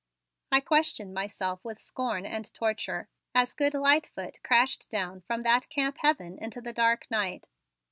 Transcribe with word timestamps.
I 0.51 0.61
questioned 0.61 1.13
myself 1.13 1.63
with 1.63 1.77
scorn 1.77 2.25
and 2.25 2.51
torture, 2.55 3.07
as 3.35 3.53
good 3.53 3.75
Lightfoot 3.75 4.41
crashed 4.41 4.89
down 4.89 5.21
from 5.27 5.43
that 5.43 5.69
Camp 5.69 5.99
Heaven 5.99 6.39
into 6.39 6.59
the 6.59 6.73
dark 6.73 7.05
night. 7.11 7.47